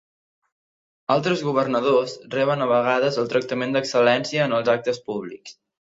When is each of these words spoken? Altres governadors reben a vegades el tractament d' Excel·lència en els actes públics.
Altres 1.15 1.43
governadors 1.49 2.15
reben 2.35 2.65
a 2.65 2.69
vegades 2.71 3.19
el 3.25 3.29
tractament 3.35 3.77
d' 3.77 3.83
Excel·lència 3.85 4.49
en 4.51 4.57
els 4.61 4.73
actes 4.79 5.03
públics. 5.11 5.55